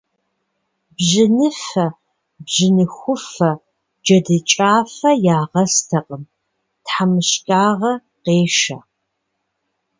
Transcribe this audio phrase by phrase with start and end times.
[0.95, 1.85] Бжьыныфэ,
[2.45, 3.51] бжьыныхуфэ,
[4.03, 6.23] джэдыкӏафэ ягъэстэкъым,
[6.85, 7.93] тхьэмыщкӏагъэ
[8.23, 8.77] къешэ.